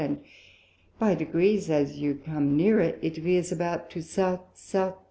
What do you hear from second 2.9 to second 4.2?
it veeres about to